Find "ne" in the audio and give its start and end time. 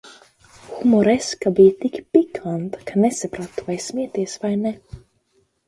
4.67-4.77